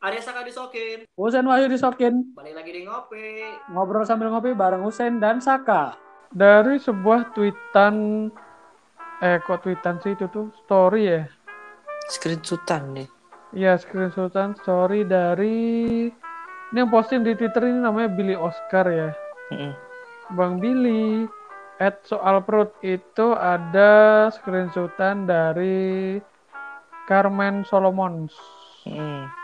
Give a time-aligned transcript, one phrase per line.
[0.00, 1.04] Arya Saka disokin.
[1.12, 2.32] Husen Wahyu disokin.
[2.32, 3.44] Balik lagi di ngopi.
[3.68, 5.92] Ngobrol sambil ngopi bareng Husen dan Saka.
[6.32, 8.28] Dari sebuah tweetan,
[9.20, 11.22] eh kok tweetan sih itu tuh story ya?
[12.08, 13.08] Screenshotan nih.
[13.52, 15.58] Iya screenshotan story dari
[16.70, 19.10] ini yang posting di Twitter ini namanya Billy Oscar ya.
[19.52, 19.76] Mm-mm.
[20.32, 21.28] Bang Billy
[21.76, 26.16] at soal perut itu ada screenshotan dari
[27.04, 28.30] Carmen Solomon.
[28.88, 29.39] Mm.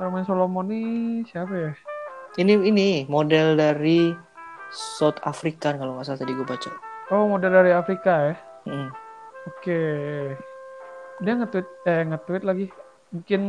[0.00, 1.72] Carmen Solomon ini siapa ya?
[2.40, 4.08] Ini ini model dari
[4.72, 6.72] South African kalau nggak salah tadi gue baca.
[7.12, 8.34] Oh model dari Afrika ya?
[8.64, 8.88] Mm.
[9.44, 9.80] Oke.
[11.20, 12.66] Dia nge-tweet eh nge-tweet lagi.
[13.12, 13.42] Mungkin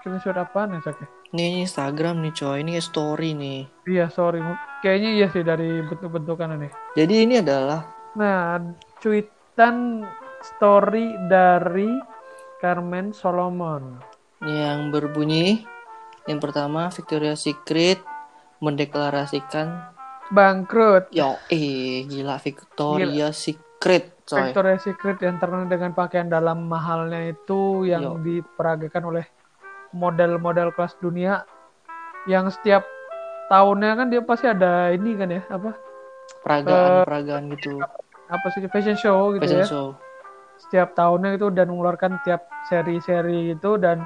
[0.00, 1.04] screenshot apa nih Sak?
[1.36, 3.68] Ini Instagram nih coy, ini story nih.
[3.84, 4.40] Iya sorry.
[4.80, 6.72] Kayaknya iya sih dari bentuk-bentukan ini.
[6.96, 7.84] Jadi ini adalah
[8.16, 8.56] Nah,
[9.04, 10.08] tweetan
[10.40, 11.92] story dari
[12.56, 14.16] Carmen Solomon.
[14.42, 15.66] Yang berbunyi
[16.28, 17.98] yang pertama Victoria's Secret
[18.60, 19.96] mendeklarasikan
[20.28, 21.08] Bangkrut.
[21.10, 24.52] yo eh gila Victoria's Secret coy.
[24.52, 28.20] Victoria's Secret yang terkenal dengan pakaian dalam mahalnya itu yang Yo.
[28.20, 29.24] diperagakan oleh
[29.90, 31.48] model-model kelas dunia
[32.28, 32.84] yang setiap
[33.48, 35.72] tahunnya kan dia pasti ada ini kan ya apa
[36.44, 37.80] Peragaan peragaan gitu.
[38.28, 39.88] apa sih fashion show gitu Fashion ya show.
[40.60, 44.04] setiap tahunnya itu dan mengeluarkan tiap seri-seri itu dan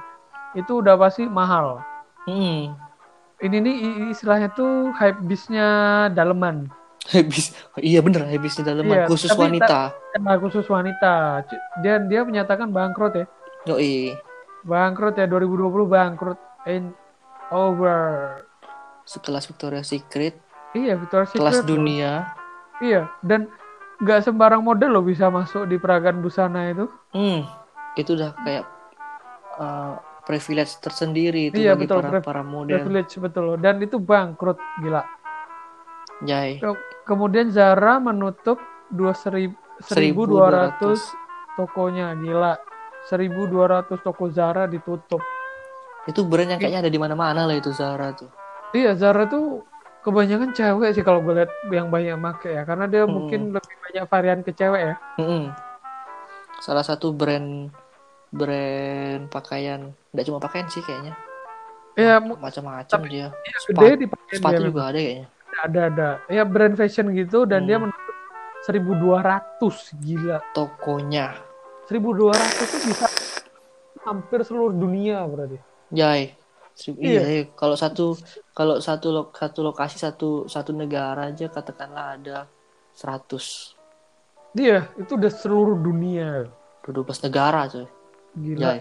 [0.55, 1.81] itu udah pasti mahal
[2.23, 2.73] Hmm.
[3.39, 5.67] ini nih i- istilahnya tuh hype bisnya
[6.09, 6.71] daleman
[7.05, 9.91] Habis iya bener habisnya dalam Iya, khusus tapi wanita.
[10.13, 11.43] karena khusus wanita
[11.79, 13.27] dia dia menyatakan bangkrut ya
[13.67, 14.15] Yoi.
[14.63, 16.95] bangkrut ya 2020 bangkrut ain't
[17.51, 18.39] over
[19.03, 20.39] Sekelas Victoria's Secret,
[20.73, 21.67] iya Victoria's Secret kelas loh.
[21.69, 22.31] dunia.
[22.79, 23.51] iya dan
[23.99, 27.43] nggak sembarang model loh bisa masuk di peragaan busana itu Hmm.
[27.93, 28.63] Itu udah kayak
[29.59, 32.79] uh, privilege tersendiri itu Iya, bagi betul, para para model.
[32.79, 35.03] privilege betul dan itu bangkrut gila
[36.23, 36.57] Jai.
[36.57, 40.79] Ke- kemudian Zara menutup dua seribu 1200
[41.53, 42.55] tokonya gila
[43.05, 43.51] 1200
[43.99, 45.19] toko Zara ditutup
[46.03, 48.31] Itu brand yang kayaknya ada di mana-mana lah itu Zara tuh.
[48.71, 49.67] iya Zara tuh
[50.01, 53.11] kebanyakan cewek sih kalau gue lihat yang banyak make ya karena dia Hmm.
[53.13, 55.51] mungkin lebih banyak varian ke cewek ya Mm-mm.
[56.59, 57.75] Salah satu brand
[58.33, 61.13] brand pakaian, nggak cuma pakaian sih kayaknya,
[61.93, 63.29] ya macam-macam dia.
[63.61, 65.27] Sepatu, gede dia juga ada kayaknya.
[65.61, 67.69] ada ada ya brand fashion gitu dan Hmm.
[67.69, 68.17] dia menutup
[68.65, 71.37] 1200 gila Tokonya,
[71.87, 73.07] 1200 itu bisa
[74.03, 75.61] hampir seluruh dunia berarti
[75.91, 76.33] Jai.
[76.73, 77.13] Seribu- Iya.
[77.13, 77.43] Iya, iya.
[77.53, 78.17] kalau satu
[78.51, 82.49] kalau satu lo- satu lokasi satu satu negara aja katakanlah ada
[82.97, 83.77] 100
[84.51, 86.49] dia itu udah seluruh dunia
[86.83, 87.85] 12 negara coy.
[88.37, 88.81] Gila Jai.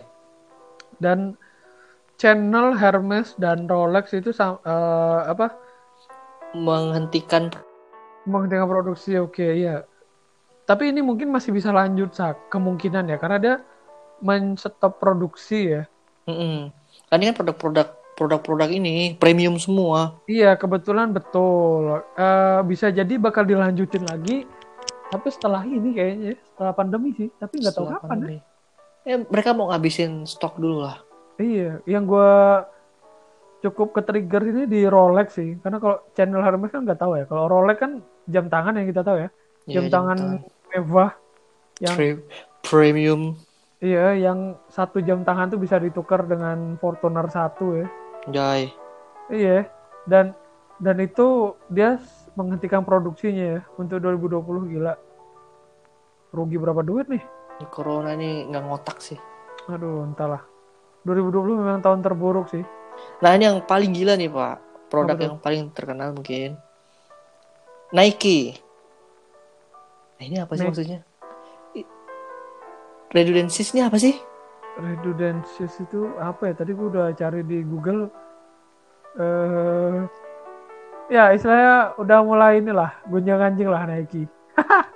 [1.03, 1.35] dan
[2.15, 5.57] channel Hermes dan Rolex itu eh, apa
[6.51, 7.47] Menghentikan
[8.27, 9.87] menghentikan produksi oke iya
[10.67, 13.55] tapi ini mungkin masih bisa lanjut sak kemungkinan ya karena dia
[14.21, 15.83] men-stop produksi ya
[16.29, 16.69] Mm-mm.
[17.09, 20.21] Kan ini kan produk-produk produk-produk ini premium semua.
[20.29, 24.45] iya kebetulan betul Eh, bisa jadi bakal dilanjutin lagi
[25.11, 28.07] tapi setelah ini kayaknya setelah pandemi sih tapi nggak tahu kapan ya.
[28.07, 28.35] pandemi.
[28.37, 28.50] Ya,
[29.05, 31.01] mereka mau ngabisin stok dulu lah.
[31.41, 32.65] Iya, yang gua
[33.61, 37.25] cukup ke trigger ini di Rolex sih, karena kalau channel Hermes kan nggak tahu ya.
[37.25, 39.29] Kalau Rolex kan jam tangan yang kita tahu ya,
[39.65, 40.17] Iya, jam tangan
[40.73, 41.11] mewah
[41.81, 42.23] yang Pre-
[42.61, 43.35] premium
[43.81, 47.87] iya yang satu jam tangan tuh bisa ditukar dengan Fortuner satu ya.
[48.29, 48.69] Jai.
[49.33, 49.65] Iya,
[50.05, 50.37] dan
[50.77, 51.97] dan itu dia
[52.37, 54.93] menghentikan produksinya ya untuk 2020 gila.
[56.31, 57.23] Rugi berapa duit nih?
[57.61, 59.21] Ini Corona ini nggak ngotak sih.
[59.69, 60.41] Aduh, entahlah.
[61.05, 62.65] 2020 memang tahun terburuk sih.
[63.21, 64.57] Nah ini yang paling gila nih pak.
[64.89, 66.57] Produk Apa yang paling terkenal mungkin.
[67.93, 68.57] Nike.
[70.17, 70.69] Nah, ini apa sih Nike.
[70.73, 70.99] maksudnya?
[73.13, 74.17] Redundancies ini apa sih?
[74.81, 76.53] Redundancies itu apa ya?
[76.57, 78.09] Tadi gue udah cari di Google.
[79.21, 80.01] eh
[81.13, 84.25] ya istilahnya udah mulai inilah gonjang ganjing lah Nike.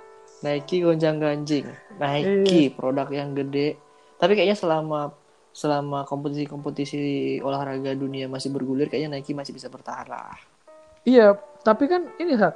[0.46, 1.66] Nike gonjang ganjing.
[1.98, 3.74] Nike produk yang gede.
[4.16, 5.10] Tapi kayaknya selama
[5.50, 7.00] selama kompetisi-kompetisi
[7.40, 10.36] olahraga dunia masih bergulir, kayaknya Nike masih bisa bertahan lah.
[11.02, 12.54] Iya, tapi kan ini saat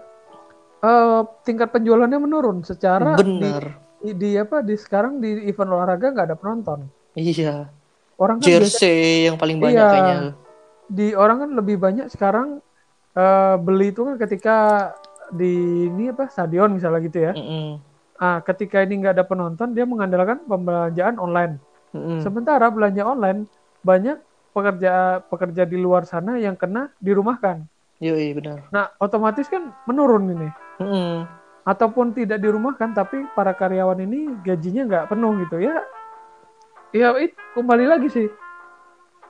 [0.80, 3.76] eh tingkat penjualannya menurun secara Bener.
[4.00, 6.88] di, di apa di sekarang di event olahraga nggak ada penonton.
[7.12, 7.68] Iya.
[8.16, 9.88] Orang kan biasa- Jersey yang paling banyak Iya.
[9.90, 10.18] kayaknya.
[10.90, 12.58] di orang kan lebih banyak sekarang
[13.10, 14.56] eh, beli itu kan ketika
[15.32, 17.32] di ini apa stadion misalnya gitu ya.
[17.34, 17.80] Mm-mm.
[18.20, 21.56] Ah, ketika ini nggak ada penonton, dia mengandalkan pembelanjaan online.
[21.96, 22.20] Mm-mm.
[22.20, 23.48] Sementara belanja online
[23.80, 24.20] banyak
[24.52, 27.64] pekerja pekerja di luar sana yang kena dirumahkan.
[28.00, 28.68] Yoi, benar.
[28.72, 30.48] Nah, otomatis kan menurun ini.
[30.80, 31.24] Mm-mm.
[31.64, 35.84] Ataupun tidak dirumahkan, tapi para karyawan ini gajinya nggak penuh gitu ya.
[36.90, 38.26] Ya, it, kembali lagi sih.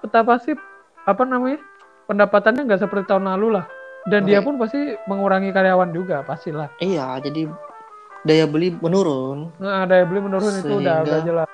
[0.01, 0.57] Betapa sih
[1.05, 1.61] apa namanya
[2.09, 3.67] pendapatannya nggak seperti tahun lalu lah.
[4.09, 4.49] Dan dia Oke.
[4.49, 6.73] pun pasti mengurangi karyawan juga, pastilah.
[6.81, 7.53] Iya, jadi
[8.25, 11.49] daya beli menurun Nah, daya beli menurun itu udah udah jelas.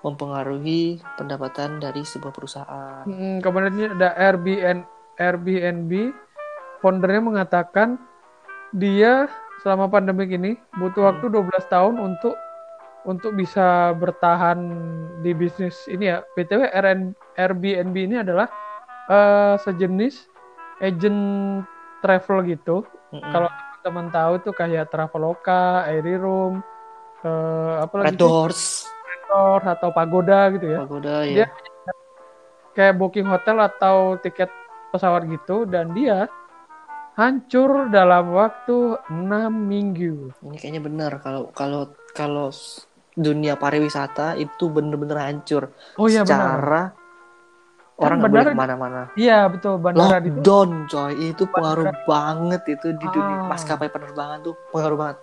[0.00, 3.04] mempengaruhi pendapatan dari sebuah perusahaan.
[3.04, 4.88] Hmm, kemudian ada Airbnb,
[5.20, 5.92] Airbnb,
[6.80, 8.00] foundernya mengatakan
[8.72, 9.28] dia
[9.60, 12.32] selama pandemik ini butuh waktu 12 tahun untuk
[13.04, 14.56] untuk bisa bertahan
[15.20, 16.24] di bisnis ini ya.
[16.32, 18.48] RN Airbnb ini adalah
[19.04, 20.32] eh, sejenis
[20.80, 21.20] agent
[22.00, 22.76] travel gitu.
[23.12, 23.30] Mm-mm.
[23.30, 23.48] Kalau
[23.80, 26.60] teman tahu tuh kayak Traveloka, Airy Room,
[27.24, 28.20] eh, apa lagi Red?
[28.20, 30.78] Doors, Resort atau Pagoda gitu ya.
[30.84, 31.48] Pagoda Dia- ya.
[32.70, 34.48] kayak booking hotel atau tiket
[34.94, 36.30] pesawat gitu dan dia
[37.18, 40.32] hancur dalam waktu 6 minggu.
[40.40, 42.48] Ini kayaknya benar kalau kalau kalau
[43.18, 46.94] dunia pariwisata itu bener-bener hancur Oh iya benar.
[48.00, 49.00] Secara orang nggak bandara boleh di- ke mana-mana.
[49.14, 53.46] Iya betul bandara di Lockdown coy, itu pengaruh banget itu di dunia Ah.
[53.46, 55.18] maskapai penerbangan tuh pengaruh banget.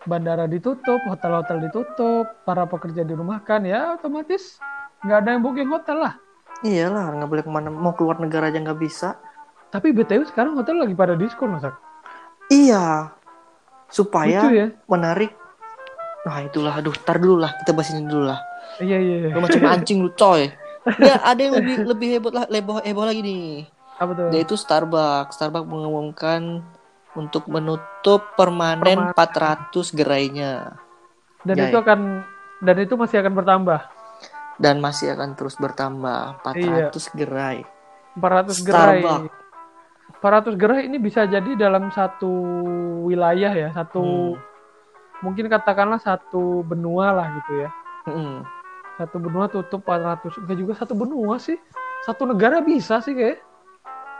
[0.00, 4.56] bandara ditutup, hotel-hotel ditutup, para pekerja dirumahkan ya otomatis
[5.00, 6.14] nggak ada yang booking hotel lah.
[6.58, 9.20] Iyalah, nggak boleh ke mana, mau keluar negara aja nggak bisa.
[9.68, 11.62] Tapi BTW sekarang hotel lagi pada diskon Mas.
[11.62, 11.76] Ak.
[12.48, 13.12] Iya,
[13.86, 14.66] supaya Lucu ya.
[14.86, 15.30] menarik.
[16.24, 18.40] Nah itulah, aduh, tar dulu lah, kita bahas ini dulu lah.
[18.78, 19.16] Iya iya.
[19.20, 19.30] iya.
[19.30, 20.48] Lu macam anjing lu coy.
[20.96, 23.68] Ya, ada yang lebih lebih heboh lah, heboh, heboh lagi nih.
[23.96, 24.28] Apa tuh?
[24.30, 25.36] Yaitu Starbucks.
[25.36, 26.64] Starbucks mengumumkan
[27.12, 29.12] untuk menutup permanen Permanen.
[29.74, 30.78] 400 gerainya
[31.42, 31.82] Dan Ya, itu ya.
[31.82, 32.00] akan
[32.60, 33.80] dan itu masih akan bertambah.
[34.58, 37.62] dan masih akan terus bertambah 400 gerai.
[38.14, 39.02] 400 gerai.
[39.02, 39.34] Starbucks.
[40.18, 42.30] 400 gerai ini bisa jadi dalam satu
[43.06, 44.02] wilayah ya, satu
[44.34, 44.34] Hmm.
[45.20, 47.70] mungkin katakanlah satu benua lah gitu ya.
[48.06, 48.42] Mm-mm.
[48.98, 50.42] Satu benua tutup 400.
[50.42, 51.54] Enggak juga satu benua sih.
[52.02, 53.38] Satu negara bisa sih kayak.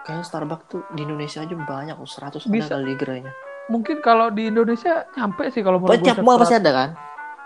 [0.07, 2.79] Kayaknya Starbucks tuh di Indonesia aja banyak, 100 Bisa.
[2.79, 3.33] ada kali gerainya.
[3.69, 6.89] Mungkin kalau di Indonesia nyampe sih kalau tiap gue mall pasti ada kan?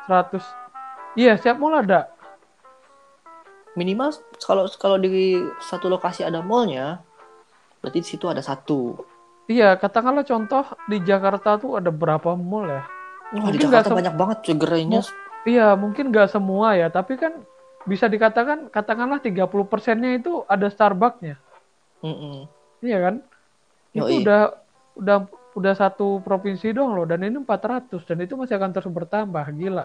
[0.07, 1.19] 100.
[1.19, 2.07] Iya, setiap mall ada.
[3.75, 7.03] Minimal kalau kalau di satu lokasi ada mallnya,
[7.83, 8.95] berarti di situ ada satu.
[9.51, 12.85] Iya, katakanlah contoh di Jakarta tuh ada berapa mall ya?
[13.33, 15.01] Wah, di Jakarta banyak banget cuy gerainya.
[15.43, 17.43] Iya, mungkin nggak semua ya, tapi kan
[17.83, 21.35] bisa dikatakan katakanlah 30 persennya itu ada Starbucks-nya.
[22.03, 22.47] Mm-mm.
[22.83, 23.15] Iya kan?
[23.91, 24.23] Itu Yoi.
[24.23, 24.43] udah
[24.99, 25.19] udah
[25.53, 29.85] udah satu provinsi dong loh dan ini 400 dan itu masih akan terus bertambah, gila.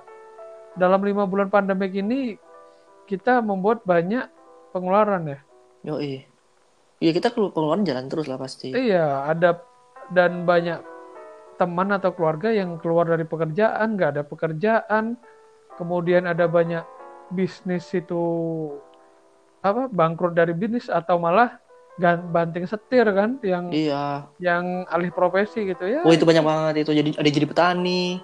[0.78, 2.38] Dalam lima bulan pandemik ini
[3.10, 4.30] kita membuat banyak
[4.72, 5.40] pengeluaran ya.
[5.90, 6.22] Yoi.
[6.98, 8.74] Iya kita keluar pengeluaran jalan terus lah pasti.
[8.74, 9.62] Iya, ada
[10.14, 10.82] dan banyak
[11.58, 15.18] teman atau keluarga yang keluar dari pekerjaan, nggak ada pekerjaan,
[15.78, 16.84] kemudian ada banyak
[17.30, 18.22] bisnis itu
[19.62, 21.58] apa bangkrut dari bisnis atau malah
[22.30, 24.30] banting setir kan yang Iya.
[24.38, 26.06] yang alih profesi gitu ya.
[26.06, 28.22] Oh itu banyak banget itu jadi ada jadi petani,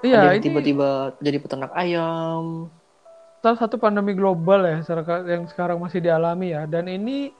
[0.00, 2.72] iya, ada ini tiba-tiba jadi peternak ayam.
[3.42, 4.78] salah satu pandemi global ya
[5.26, 7.34] yang sekarang masih dialami ya dan ini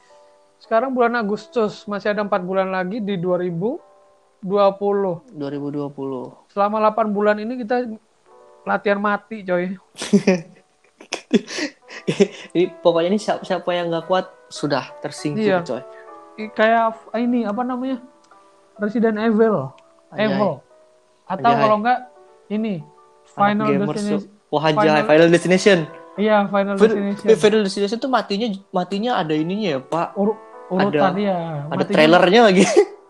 [0.58, 3.78] sekarang bulan Agustus masih ada empat bulan lagi di 2020
[4.42, 6.50] 2020.
[6.50, 7.86] selama 8 bulan ini kita
[8.64, 9.64] latihan mati coy
[12.52, 15.62] Ini pokoknya ini siapa, siapa yang nggak kuat sudah tersingkir Iya.
[15.62, 15.82] coy.
[16.50, 18.00] Kayak ini apa namanya
[18.76, 19.70] Resident Evil
[20.10, 20.26] Anjay.
[20.28, 20.52] Evil
[21.24, 21.60] atau Anjay.
[21.60, 21.98] kalau enggak
[22.48, 22.74] ini
[23.28, 24.20] Final Destination.
[24.48, 25.78] Wah Final- Final, Destination.
[26.14, 30.12] iya Final Destination Final Destination tuh matinya matinya ada ininya ya pak.
[30.14, 30.36] Ur-
[30.68, 32.64] urutan Ada- ya Ada matinya, trailernya lagi.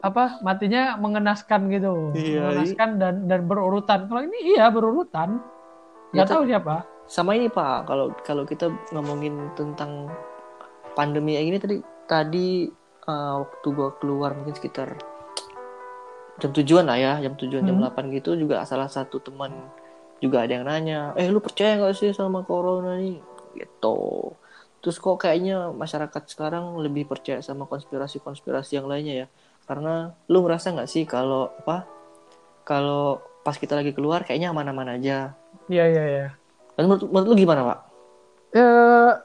[0.00, 5.40] apa matinya mengenaskan gitu Iya, mengenaskan dan dan berurutan kalau ini iya berurutan
[6.14, 6.76] Ya, nggak tahu siapa
[7.06, 10.10] Sama ini pak, kalau kalau kita ngomongin tentang
[10.92, 12.66] pandemi yang ini tadi tadi
[13.06, 14.94] uh, waktu gua keluar mungkin sekitar
[16.36, 17.88] jam tujuan lah ya, jam tujuan jam Hmm.
[17.88, 19.54] 8 gitu juga salah satu teman
[20.20, 23.20] juga ada yang nanya, eh lu percaya nggak sih sama corona nih?
[23.56, 23.98] Gitu.
[24.80, 29.26] Terus kok kayaknya masyarakat sekarang lebih percaya sama konspirasi-konspirasi yang lainnya ya?
[29.66, 29.94] Karena
[30.26, 31.82] lu ngerasa nggak sih kalau apa?
[32.62, 35.34] Kalau pas kita lagi keluar kayaknya aman-aman aja.
[35.66, 36.26] iya iya iya
[36.74, 37.78] Dan menurut, menurut lu gimana pak?
[38.48, 38.70] ya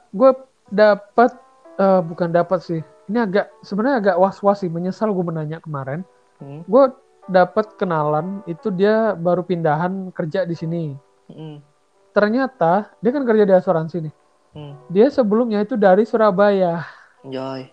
[0.08, 0.30] gue
[0.68, 1.30] dapat
[1.74, 6.02] eh, bukan dapat sih ini agak sebenarnya agak was was sih menyesal gue menanya kemarin
[6.36, 6.66] Hmm?
[6.66, 6.84] gue
[7.24, 10.82] dapat kenalan itu dia baru pindahan kerja di sini
[11.30, 11.62] Mm.
[12.12, 14.14] ternyata dia kan kerja di asuransi nih
[14.52, 14.76] Hmm.
[14.86, 16.84] Dia sebelumnya itu dari Surabaya
[17.24, 17.72] Joy.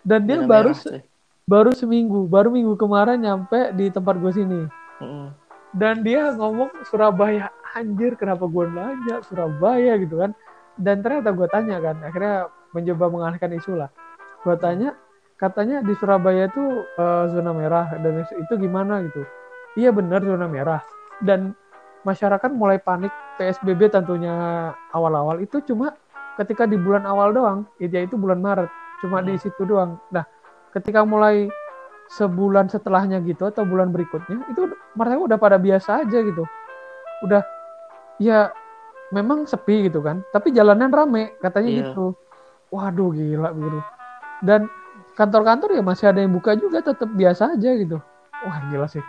[0.00, 1.02] dan dia Zona baru merah.
[1.50, 4.60] Baru seminggu, baru minggu kemarin nyampe di tempat gue sini.
[5.02, 5.34] Mm-mm.
[5.74, 10.30] Dan dia ngomong Surabaya, anjir kenapa gue nanya Surabaya gitu kan.
[10.78, 13.90] Dan ternyata gue tanya kan, akhirnya mencoba mengalihkan isu lah.
[14.46, 14.94] Gue tanya,
[15.42, 19.26] katanya di Surabaya itu eh, zona merah dan itu gimana gitu.
[19.74, 20.82] Iya benar zona merah.
[21.18, 21.58] Dan
[22.06, 25.98] masyarakat mulai panik PSBB tentunya awal-awal itu cuma
[26.38, 28.70] ketika di bulan awal doang, yaitu bulan Maret.
[29.02, 29.42] Cuma di Hmm.
[29.42, 30.00] situ doang.
[30.12, 30.24] Nah,
[30.70, 31.50] ketika mulai
[32.10, 34.66] sebulan setelahnya gitu atau bulan berikutnya itu
[34.98, 36.42] mereka udah pada biasa aja gitu.
[37.22, 37.46] Udah
[38.18, 38.50] ya
[39.10, 41.78] memang sepi gitu kan tapi jalanan rame katanya Iya.
[41.86, 42.04] gitu.
[42.70, 43.78] Waduh gila gitu.
[44.42, 44.66] Dan
[45.14, 47.98] kantor-kantor ya masih ada yang buka juga tetap biasa aja gitu.
[48.46, 49.02] Wah gila sih.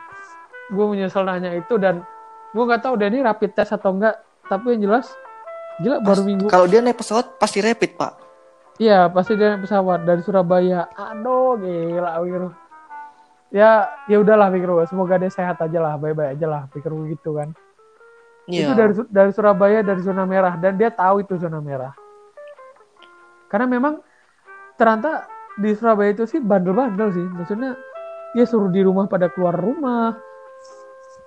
[0.70, 2.06] Gue menyesal nanya itu dan
[2.52, 5.10] gue nggak tahu deh ini rapid test atau enggak tapi yang jelas
[5.82, 6.46] gila baru minggu.
[6.52, 8.12] Kalau dia naik pesawat pasti rapid, Pak.
[8.80, 10.88] Iya, pasti dia naik pesawat dari Surabaya.
[10.96, 12.44] Aduh, gila pikir.
[13.52, 14.86] Ya, ya udahlah pikir gue.
[14.88, 17.52] Semoga dia sehat aja lah, baik-baik aja lah pikir gue gitu kan.
[18.48, 18.68] Iya.
[18.68, 21.94] Itu dari dari Surabaya dari zona merah dan dia tahu itu zona merah.
[23.52, 24.00] Karena memang
[24.80, 25.28] ternyata
[25.60, 27.26] di Surabaya itu sih bandel-bandel sih.
[27.28, 27.76] Maksudnya
[28.32, 30.16] dia suruh di rumah pada keluar rumah,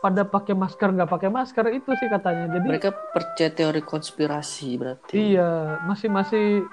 [0.01, 2.49] pada pakai masker nggak pakai masker itu sih katanya.
[2.57, 5.13] Jadi Mereka percaya teori konspirasi berarti.
[5.17, 6.65] Iya, masih masih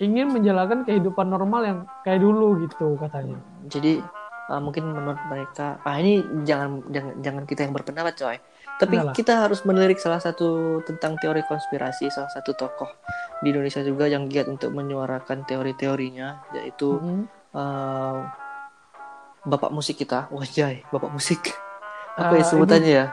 [0.00, 3.38] ingin menjalankan kehidupan normal yang kayak dulu gitu katanya.
[3.68, 4.00] Jadi
[4.48, 8.36] uh, mungkin menurut mereka, ah ini jangan jangan jangan kita yang berpendapat, coy.
[8.80, 12.90] Tapi kita harus melirik salah satu tentang teori konspirasi, salah satu tokoh
[13.44, 17.22] di Indonesia juga yang giat untuk menyuarakan teori-teorinya, yaitu Mm-mm.
[17.54, 18.26] uh,
[19.46, 21.54] bapak musik kita, wajay, bapak musik.
[22.18, 23.06] Ah, Apa ya sebutannya ya?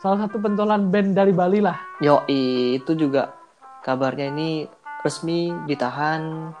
[0.00, 1.80] Salah satu pentolan band dari Bali lah.
[2.00, 3.36] Yoi, itu juga
[3.80, 4.68] kabarnya ini
[5.00, 6.52] resmi ditahan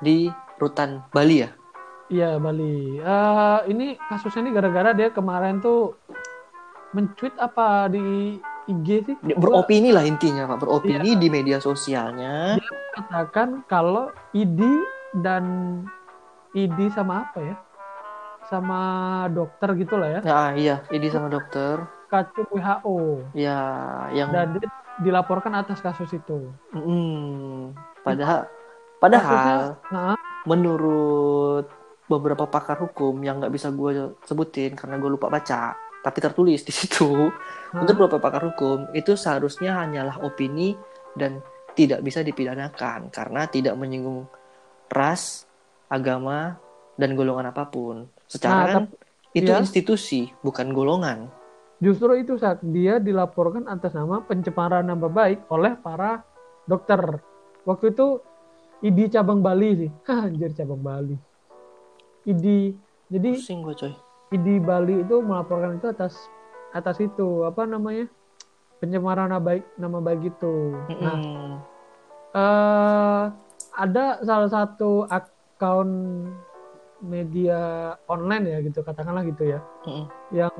[0.00, 1.50] di rutan Bali ya.
[2.08, 3.00] Iya Bali.
[3.00, 5.96] Eh ini kasusnya ini gara-gara dia kemarin tuh
[6.92, 8.36] mencuit apa di
[8.68, 9.16] IG sih?
[9.24, 11.20] Dia Beropini lah intinya Pak, beropini Iya.
[11.20, 12.60] di media sosialnya.
[12.94, 14.60] Katakan kalau ID
[15.24, 15.44] dan
[16.52, 17.56] ID sama apa ya?
[18.46, 18.80] Sama
[19.32, 20.20] dokter gitu lah ya.
[20.20, 21.80] Nah, iya, ini sama dokter.
[22.12, 23.24] Kacung WHO.
[23.32, 23.56] Ya,
[24.12, 24.68] yang Dan dia
[25.00, 26.52] dilaporkan atas kasus itu.
[26.74, 27.72] Mm,
[28.04, 28.50] padahal
[29.00, 31.66] padahal Nah, menurut
[32.10, 35.72] beberapa pakar hukum yang nggak bisa gue sebutin karena gue lupa baca,
[36.04, 37.30] tapi tertulis di situ.
[37.72, 40.76] Untuk beberapa pakar hukum itu seharusnya hanyalah opini
[41.16, 41.40] dan
[41.72, 44.28] tidak bisa dipidanakan karena tidak menyinggung
[44.92, 45.48] ras,
[45.88, 46.60] agama,
[47.00, 48.08] dan golongan apa pun.
[48.28, 48.84] Secara Nah, kan
[49.32, 49.60] itu iya.
[49.64, 51.32] institusi, bukan golongan.
[51.82, 56.22] Justru itu saat dia dilaporkan atas nama pencemaran nama baik oleh para
[56.70, 57.18] dokter.
[57.66, 58.22] Waktu itu
[58.86, 59.90] ID cabang Bali sih.
[60.06, 61.18] Hah, anjir cabang Bali.
[62.22, 62.70] ID
[63.10, 63.92] jadi Pusing gue coy.
[64.30, 66.30] ID Bali itu melaporkan itu atas
[66.70, 68.06] atas itu apa namanya?
[68.78, 70.74] pencemaran nama baik nama baik itu.
[70.98, 71.54] Nah, Mm-mm.
[72.34, 73.24] eh
[73.78, 75.90] ada salah satu akun
[76.98, 80.06] media online ya gitu katakanlah gitu ya Mm-mm.
[80.34, 80.50] yang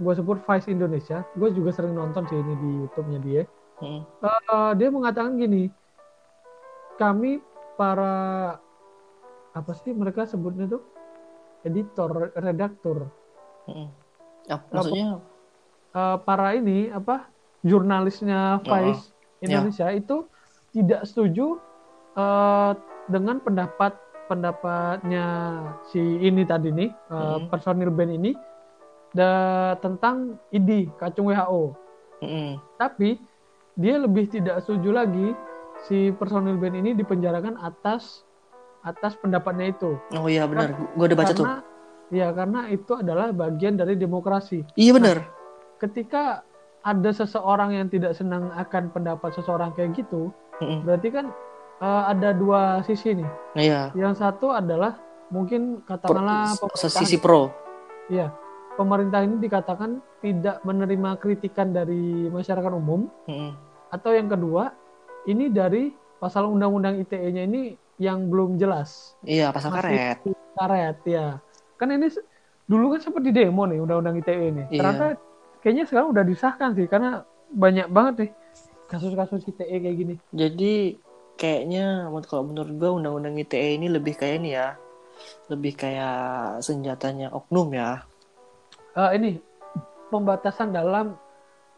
[0.00, 1.22] gue sebut Vice Indonesia.
[1.36, 3.42] Gue juga sering nonton sih ini di YouTube-nya dia.
[3.84, 4.02] Mm-mm.
[4.24, 5.68] Eh, dia mengatakan gini
[6.96, 7.40] kami
[7.76, 8.56] para
[9.52, 10.82] apa sih mereka sebutnya tuh?
[11.64, 13.12] Editor redaktur.
[13.68, 13.88] Mm-mm.
[14.48, 15.20] Ah, maksudnya?
[15.92, 17.28] Eh, para ini apa
[17.60, 19.12] jurnalisnya Vice
[19.44, 20.24] Indonesia itu
[20.72, 21.60] tidak setuju
[22.16, 22.72] eh,
[23.12, 23.94] dengan pendapat
[24.30, 25.26] pendapatnya
[25.90, 27.50] si ini tadi nih Mhm.
[27.50, 28.30] personil band ini
[29.12, 31.62] da- tentang ID kacung WHO
[32.20, 32.60] Mm-mm.
[32.76, 33.18] tapi
[33.74, 35.32] dia lebih tidak setuju lagi
[35.82, 38.22] si personil band ini dipenjarakan atas
[38.80, 41.44] atas pendapatnya itu Oh iya benar, gue udah baca tuh.
[41.44, 41.58] karena
[42.10, 45.16] ya karena itu adalah bagian dari demokrasi Iya benar.
[45.76, 46.44] ketika
[46.80, 50.80] ada seseorang yang tidak senang akan pendapat seseorang kayak gitu Mm-mm.
[50.82, 51.26] berarti kan
[51.78, 53.92] eh, ada dua sisi nih Iya.
[53.94, 54.96] yang satu adalah
[55.28, 57.54] mungkin Pro- katakanlah pemerintah sisi pro.
[58.08, 58.34] Iya,
[58.80, 63.52] pemerintah ini dikatakan tidak menerima kritikan dari masyarakat umum Mm-mm.
[63.92, 64.72] atau yang kedua
[65.28, 70.18] ini dari pasal undang-undang ITE-nya ini yang belum jelas Iya pasal Masih karet.
[70.56, 71.26] karet ya
[71.76, 72.08] kan ini
[72.64, 74.80] dulu kan sempat di demo nih undang-undang ITE ini Iya.
[74.80, 75.06] ternyata
[75.60, 78.30] kayaknya sekarang udah disahkan sih karena banyak banget nih
[78.88, 80.96] kasus-kasus ITE kayak gini Jadi
[81.36, 84.76] kayaknya kalau menurut gue undang-undang ITE ini lebih kayak ini ya,
[85.48, 86.16] lebih kayak
[86.60, 88.04] senjatanya oknum ya.
[88.90, 89.30] Eh, ini
[90.08, 91.14] pembatasan dalam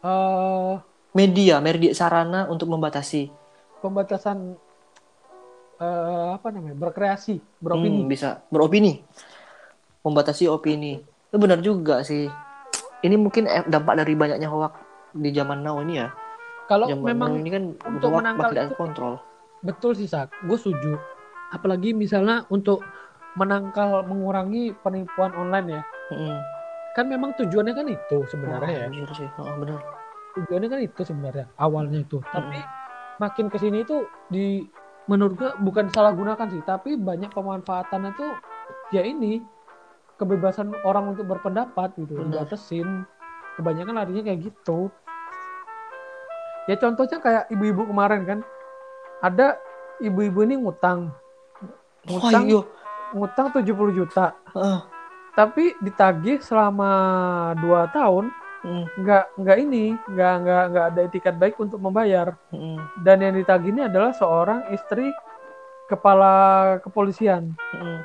[0.01, 0.75] eh
[1.13, 3.29] Media, media sarana untuk membatasi
[3.79, 4.57] pembatasan
[5.77, 9.05] eh, apa namanya berkreasi Hmm, beropini bisa beropini.
[10.01, 10.97] Membatasi opini.
[11.29, 12.25] Itu benar juga sih.
[12.99, 14.73] Ini mungkin dampak dari banyaknya hoax
[15.13, 16.09] di zaman now ini ya.
[16.63, 19.13] kalau Zaman memang ini kan untuk menangkal itu- kontrol.
[19.59, 20.95] betul sih sak gue setuju
[21.49, 22.83] apalagi misalnya untuk
[23.33, 26.35] menangkal mengurangi penipuan online ya Mm-mm.
[26.93, 29.29] Kan memang tujuannya kan itu sebenarnya ya Oh, bener sih.
[29.41, 29.79] Oh, bener.
[30.33, 32.57] tujuannya kan itu sebenarnya awalnya itu tapi
[33.21, 34.65] makin ke sini itu di
[35.05, 38.33] menurut gue bukan salah gunakan sih tapi banyak pemanfaatannya tuh
[38.89, 39.41] ya ini
[40.17, 42.45] kebebasan orang untuk berpendapat gitu Benar.
[42.49, 43.05] dibatasin
[43.57, 44.89] kebanyakan larinya kayak gitu
[46.65, 48.39] ya contohnya kayak ibu-ibu kemarin kan
[49.21, 49.59] ada
[49.99, 51.11] ibu-ibu ini ngutang
[52.07, 52.61] ngutang iya.
[53.13, 53.69] ngutang 70
[53.99, 54.79] juta Heeh.
[55.33, 56.91] Tapi ditagih selama
[57.59, 58.25] 2 tahun
[58.63, 63.35] Mm, nggak nggak ini nggak nggak nggak ada etikat baik untuk membayar mm, dan yang
[63.35, 65.11] ditagih ini adalah seorang istri
[65.91, 66.31] kepala
[66.79, 67.99] kepolisian mm.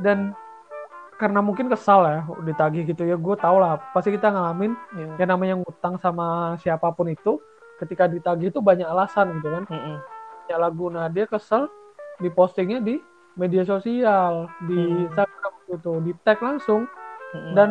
[0.00, 0.32] dan
[1.20, 5.08] karena mungkin kesal ya ditagih gitu ya gue tau lah pasti kita ngalamin Iya.
[5.20, 7.36] yang namanya ngutang sama siapa pun itu
[7.76, 10.00] ketika ditagih itu banyak alasan gitu kan Mm-mm.
[10.48, 11.68] banyak guna dia kesel
[12.16, 12.96] dipostingnya di
[13.36, 15.04] media sosial di Hmm.
[15.04, 16.84] Instagram gitu di tag langsung
[17.32, 17.54] Mm-mm.
[17.56, 17.68] dan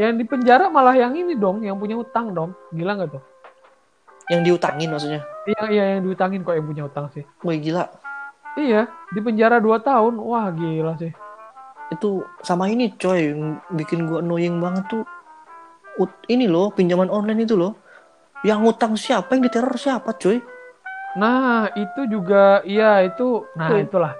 [0.00, 3.22] yang di penjara malah yang ini dong yang punya utang dong gila nggak tuh
[4.30, 5.20] yang diutangin maksudnya.
[5.44, 7.84] iya iya yang diutangin kok yang punya utang sih Wah, gila.
[8.54, 11.10] iya di penjara 2 tahun wah gila sih
[11.90, 15.02] Itu sama ini coy, yang bikin gua annoying banget tuh.
[15.98, 17.74] Ut- ini loh, pinjaman online itu loh.
[18.46, 20.38] Yang ngutang siapa, yang diteror siapa coy?
[21.18, 24.14] nah itu juga iya itu nah itulah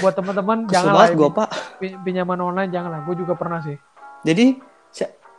[0.00, 1.48] buat teman-teman janganlah gua, Pak.
[1.76, 3.76] pin- pinjaman online janganlah gue juga pernah sih
[4.24, 4.56] Jadi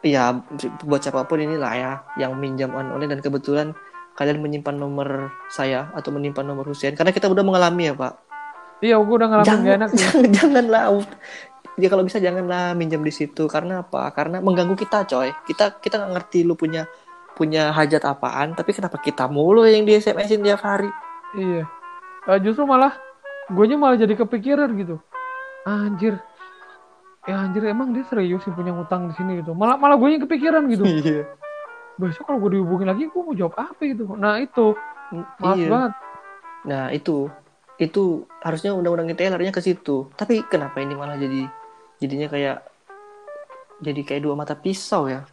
[0.05, 0.37] ya
[0.85, 3.73] buat siapa pun inilah ya yang minjam online dan kebetulan
[4.13, 8.13] kalian menyimpan nomor saya atau menyimpan nomor Husein karena kita udah mengalami ya Pak.
[8.79, 10.83] iya gue udah ngalamin gak Jangan, enak jangan, janganlah.
[11.75, 14.13] Ya kalau bisa janganlah minjam di situ karena apa?
[14.13, 15.33] Karena mengganggu kita coy.
[15.43, 16.85] Kita kita nggak ngerti lu punya
[17.33, 20.87] punya hajat apaan, tapi kenapa kita mulu yang di SMS-in tiap hari?
[21.33, 21.67] iya
[22.25, 22.95] Eh, justru malah
[23.51, 24.95] gue malah jadi kepikiran gitu
[25.65, 26.17] anjir
[27.25, 30.23] ya anjir emang dia serius sih punya utang di sini gitu malah malah gue yang
[30.23, 31.25] kepikiran gitu Iya.
[31.97, 34.73] besok kalau gue dihubungin lagi gue mau jawab apa gitu nah itu
[35.41, 35.69] maaf Iya.
[35.69, 35.93] banget
[36.65, 37.29] Nah itu
[37.77, 40.09] itu harusnya undang-undang ITE larinya ke situ.
[40.17, 41.45] Tapi kenapa ini malah jadi
[42.01, 42.57] jadinya kayak
[43.79, 45.23] jadi kayak dua mata pisau ya?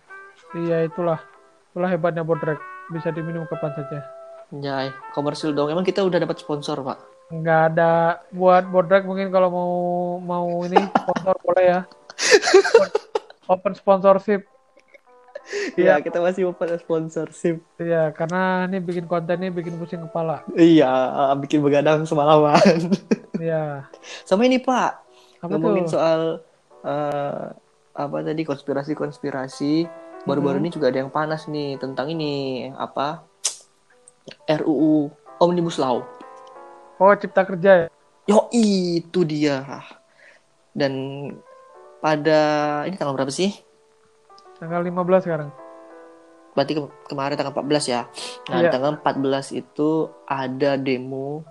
[0.52, 1.16] iya itulah
[1.72, 2.60] itulah hebatnya bodrek
[2.92, 4.04] bisa diminum kapan saja
[4.52, 5.72] Anjay, komersil dong.
[5.72, 6.98] Emang kita udah dapat sponsor, Pak.
[7.32, 7.92] Nggak ada
[8.28, 9.72] buat bodrek mungkin kalau mau
[10.20, 11.80] mau ini sponsor boleh ya
[12.68, 12.90] open,
[13.48, 14.42] open sponsorship
[15.74, 17.66] Iya, kita masih open sponsorship.
[17.74, 20.46] Iya, karena ini bikin konten ini bikin pusing kepala.
[20.54, 20.86] Iya,
[21.34, 22.62] bikin begadang semalaman.
[23.42, 23.90] Iya.
[24.22, 25.02] Sama ini, Pak.
[25.42, 25.98] Apa Ngomongin tuh?
[25.98, 26.20] soal
[26.86, 27.44] eh,
[27.92, 29.90] apa tadi konspirasi-konspirasi.
[30.22, 30.62] Baru-baru Mhm.
[30.62, 33.26] ini juga ada yang panas nih tentang ini apa?
[34.46, 35.10] RUU
[35.42, 36.06] Omnibus Law.
[37.02, 37.86] Oh, cipta kerja ya?
[38.30, 39.66] Yo, itu dia.
[40.70, 40.94] Dan
[41.98, 42.40] pada
[42.86, 43.50] ini tanggal berapa sih?
[44.62, 45.50] Tanggal 15 sekarang.
[46.54, 48.06] Berarti ke- kemarin tanggal 14 ya.
[48.46, 48.70] Nah, Iya.
[48.70, 51.42] tanggal 14 itu ada demo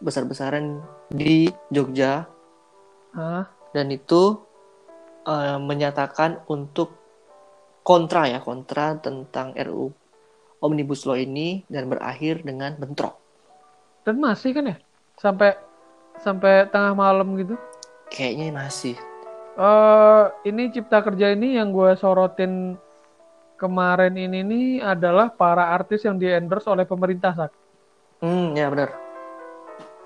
[0.00, 0.80] besar-besaran
[1.12, 2.24] di Jogja
[3.12, 3.44] Hah?
[3.70, 4.40] dan itu
[5.22, 6.98] eh, menyatakan untuk
[7.86, 9.94] kontra ya, kontra tentang RUU
[10.58, 13.21] Omnibus Law ini dan berakhir dengan bentrok.
[14.02, 14.76] Dan masih kan ya?
[15.18, 15.54] Sampai
[16.18, 17.54] sampai tengah malam gitu.
[18.10, 18.96] Kayaknya masih.
[19.52, 22.74] Eh, ini cipta kerja ini yang gue sorotin
[23.60, 27.52] kemarin ini nih adalah para artis yang di endorse oleh pemerintah sak.
[28.24, 28.90] Hmm, ya benar.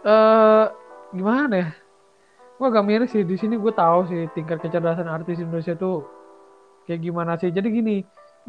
[0.04, 0.64] Eh,
[1.14, 1.68] gimana ya?
[2.56, 6.04] Gue agak miris sih di sini gue tahu sih tingkat kecerdasan artis Indonesia tuh
[6.84, 7.54] kayak gimana sih.
[7.54, 7.96] Jadi gini,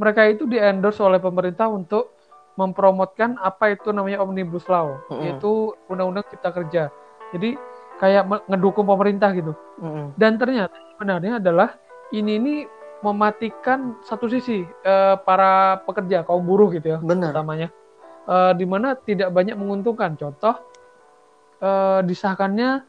[0.01, 2.16] mereka itu di endorse oleh pemerintah untuk
[2.57, 5.21] mempromotkan apa itu namanya omnibus law, Mm-mm.
[5.23, 6.83] yaitu undang-undang cipta kerja.
[7.31, 7.53] Jadi
[8.01, 9.53] kayak ngedukung pemerintah gitu.
[9.77, 10.17] Mm-mm.
[10.17, 11.77] Dan ternyata sebenarnya adalah
[12.09, 12.55] ini ini
[13.05, 17.29] mematikan satu sisi eh, para pekerja kaum buruh gitu ya Benar.
[17.29, 17.69] utamanya
[18.27, 20.59] Eh, di mana tidak banyak menguntungkan contoh
[21.63, 22.83] eh, disahkannya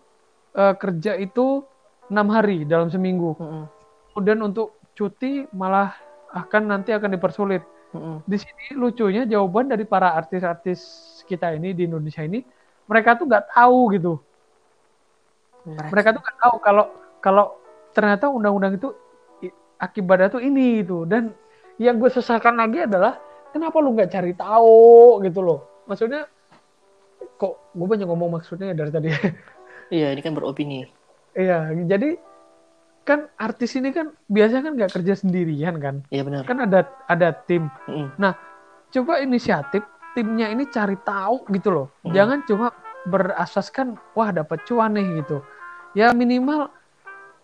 [0.59, 1.63] eh, kerja itu
[2.11, 3.65] enam hari dalam seminggu Mm-mm.
[4.11, 5.95] kemudian untuk cuti malah
[6.35, 7.63] akan nanti akan dipersulit
[8.29, 10.81] Di sini lucunya jawaban dari para artis-artis
[11.25, 12.45] kita ini di Indonesia ini
[12.85, 14.13] mereka tuh nggak tahu gitu.
[15.69, 16.17] Mereka.
[16.17, 16.85] Tuh nggak tahu kalau
[17.21, 17.45] kalau
[17.93, 18.93] ternyata undang-undang itu
[19.81, 21.33] akibatnya tuh ini itu dan
[21.79, 23.17] yang gue sesalkan lagi adalah
[23.55, 25.65] kenapa lu nggak cari tahu gitu loh?
[25.89, 26.27] Maksudnya
[27.39, 29.09] kok gue banyak ngomong maksudnya dari tadi.
[29.89, 30.85] Iya, ini kan beropini.
[31.33, 32.21] Iya, jadi
[33.09, 36.05] kan artis ini kan biasanya kan nggak kerja sendirian kan.
[36.13, 36.45] Iya benar.
[36.45, 37.73] Kan ada ada tim.
[37.89, 38.13] Mm-mm.
[38.93, 39.81] Coba inisiatif
[40.13, 41.87] timnya ini cari tahu gitu loh.
[42.05, 42.13] Hmm.
[42.13, 42.69] Jangan cuma
[43.09, 45.41] berasaskan wah dapat cuan nih gitu.
[45.97, 46.69] Ya minimal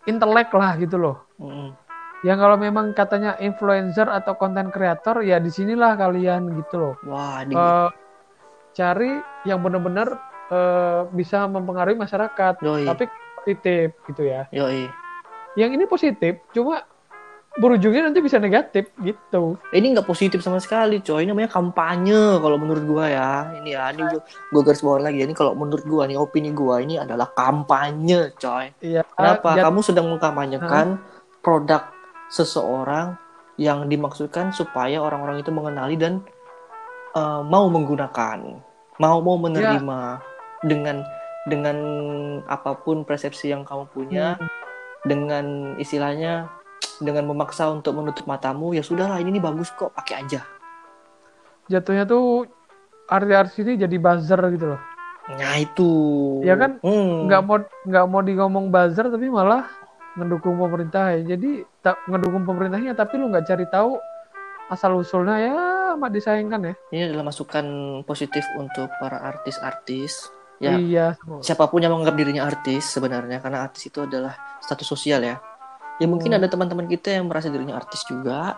[0.05, 1.25] intelek lah gitu loh.
[1.41, 1.73] Mm-mm.
[2.25, 6.95] Yang kalau memang katanya influencer atau konten kreator ya di sinilah kalian gitu loh.
[7.05, 7.53] Wah, di...
[7.53, 7.89] Eh,
[8.73, 10.09] cari yang benar-benar
[10.49, 12.65] eh, bisa mempengaruhi masyarakat.
[12.65, 12.89] Yoi.
[12.89, 13.05] Tapi
[13.45, 14.49] positif gitu ya.
[14.57, 15.04] Yoi.
[15.55, 16.83] Yang ini positif, cuma
[17.55, 19.55] berujungnya nanti bisa negatif gitu.
[19.71, 21.23] Ini nggak positif sama sekali, coy.
[21.23, 23.31] Ini namanya kampanye kalau menurut gua ya.
[23.55, 24.03] Ini ya, ini
[24.51, 25.25] gua, garis bawah lagi ya.
[25.25, 28.75] Ini kalau menurut gua nih opini gua ini adalah kampanye, coy.
[28.81, 29.07] Iya.
[29.09, 29.55] Kenapa?
[29.55, 30.99] jat- Kamu sedang mengkampanyekan
[31.41, 31.87] produk
[32.29, 33.15] seseorang
[33.55, 36.27] yang dimaksudkan supaya orang-orang itu mengenali dan
[37.15, 38.39] eh, mau menggunakan,
[38.99, 40.19] mau mau menerima
[40.61, 41.07] dengan
[41.45, 41.77] dengan
[42.43, 44.49] apa pun persepsi yang kamu punya, Hmm.
[45.05, 46.49] Dengan istilahnya
[46.99, 50.41] dengan memaksa untuk menutup matamu, ya sudahlah ini nih bagus kok, pakai aja.
[51.65, 52.45] jatuhnya tuh
[53.09, 54.81] artis-artis ini jadi buzzer gitu loh.
[55.33, 55.91] Nah itu.
[56.45, 57.25] Ya kan, Hmm.
[57.25, 57.57] Nggak mau
[57.89, 59.65] nggak mau digomong buzzer tapi malah
[60.21, 61.37] ngedukung pemerintah ya.
[61.37, 63.97] Jadi tak ngedukung pemerintahnya tapi lu nggak cari tahu
[64.69, 65.57] asal usulnya ya
[65.97, 66.75] amat disayangkan ya.
[66.93, 67.65] Ini adalah masukan
[68.05, 70.29] positif untuk para artis-artis.
[70.65, 71.07] Ya, Iya.
[71.45, 75.37] siapa pun yang menganggap dirinya artis sebenarnya karena artis itu adalah status sosial ya
[75.95, 76.39] ya mungkin Hmm.
[76.41, 78.57] ada teman-teman kita yang merasa dirinya artis juga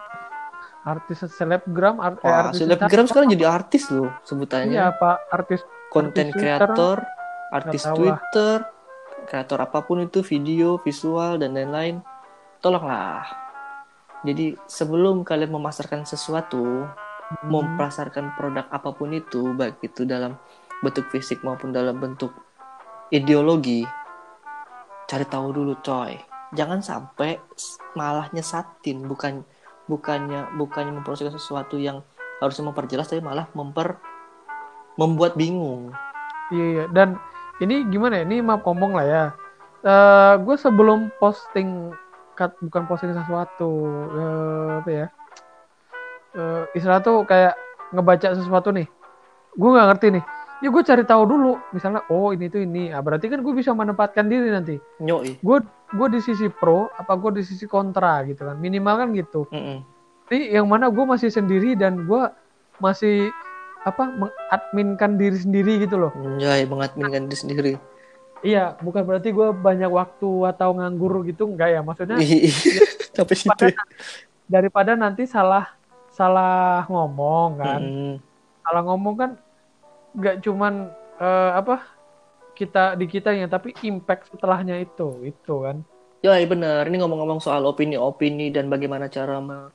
[0.86, 5.16] Artis selebgram, art, eh, artis selebgram sekarang jadi artis loh Iya, sebutannya Pak.
[5.34, 7.02] Artis konten kreator
[7.50, 7.82] artis.
[7.82, 8.62] Twitter
[9.26, 11.98] kreator apa pun itu video visual dan lain-lain
[12.62, 13.26] tolonglah
[14.22, 20.38] jadi sebelum kalian memasarkan sesuatu hmm, mempasarkan produk apa pun itu baik itu dalam
[20.84, 22.32] bentuk fisik maupun dalam bentuk
[23.14, 23.86] ideologi
[25.06, 26.18] cari tahu dulu coy
[26.52, 27.38] jangan sampai
[27.94, 29.46] malah nyesatin bukan
[29.86, 32.02] bukannya bukannya memproses sesuatu yang
[32.42, 33.96] harusnya memperjelas tapi malah memper
[34.98, 35.94] membuat bingung
[36.50, 36.84] Iya, iya.
[36.90, 37.18] Dan
[37.58, 38.24] ini gimana ya?
[38.26, 39.24] Ini maaf ngomong lah ya.
[39.82, 41.90] Eh gue sebelum posting,
[42.38, 43.70] kat, bukan posting sesuatu,
[44.14, 45.06] eh, apa ya?
[46.36, 47.54] Eh istilah tuh kayak
[47.90, 48.86] ngebaca sesuatu nih.
[49.58, 50.24] Gue nggak ngerti nih.
[50.64, 51.60] Ya gue cari tahu dulu.
[51.76, 52.88] Misalnya, oh ini tuh ini.
[52.88, 54.80] Ah, berarti kan gue bisa menempatkan diri nanti.
[55.04, 55.60] nyoi Gue
[55.92, 58.56] gue di sisi pro, apa gue di sisi kontra gitu kan.
[58.56, 59.44] Minimal kan gitu.
[59.52, 59.84] Mm-mm.
[60.32, 62.22] Ini yang mana gue masih sendiri dan gue
[62.80, 63.30] masih
[63.86, 66.10] apa mengadminkan diri sendiri gitu loh.
[66.18, 67.72] Anjay, mengadminkan diri sendiri
[68.44, 71.80] Iya, bukan berarti gue banyak waktu atau nganggur gitu, enggak ya.
[71.80, 72.18] Maksudnya
[73.16, 73.80] sampai situ ya.
[74.44, 75.72] daripada nanti salah
[76.12, 77.80] salah ngomong kan.
[77.80, 78.14] Mm-mm.
[78.66, 79.30] Salah ngomong kan
[80.16, 80.88] nggak cuman
[81.20, 81.84] eh, apa
[82.56, 85.84] kita di kitanya, tapi impact setelahnya itu, itu kan.
[86.24, 86.88] Ya, iya benar.
[86.88, 89.70] Ini ngomong-ngomong soal opini-opini dan bagaimana cara me-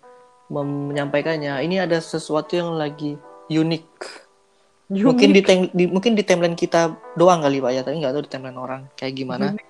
[0.50, 1.62] menyampaikannya.
[1.62, 3.16] Ini ada sesuatu yang lagi
[3.48, 3.86] unik.
[4.92, 8.24] Mungkin di, tem- di- mungkin di timeline kita doang kali Pak ya, tapi nggak tahu
[8.26, 9.54] di timeline orang kayak gimana.
[9.54, 9.68] Unik.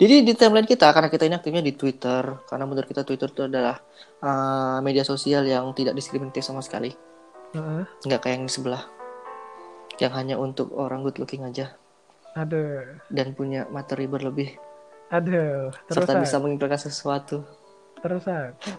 [0.00, 3.42] Jadi di timeline kita karena kita ini aktifnya di Twitter, karena menurut kita Twitter itu
[3.46, 3.78] adalah
[4.20, 6.92] uh, media sosial yang tidak diskriminatif sama sekali.
[7.54, 7.84] Heeh.
[8.04, 8.82] Nggak kayak yang di sebelah.
[10.00, 11.76] Yang hanya untuk orang good looking aja
[12.38, 14.54] Aduh, dan punya materi berlebih
[15.10, 17.42] aduh, terus serta bisa mengimplementasikan sesuatu.
[17.98, 18.24] terus.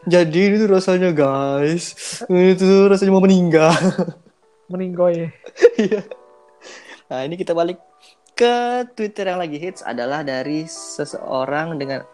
[0.07, 1.93] Jadi ini tuh rasanya guys,
[2.31, 3.75] ini tuh rasanya mau meninggal.
[4.71, 5.27] meninggoy.
[5.81, 6.07] Iya.
[7.11, 7.75] nah ini kita balik
[8.39, 12.07] ke Twitter yang lagi hits adalah dari seseorang dengan